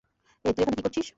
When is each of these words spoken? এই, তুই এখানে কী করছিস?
এই, 0.45 0.51
তুই 0.55 0.61
এখানে 0.63 0.77
কী 0.77 0.83
করছিস? 0.83 1.07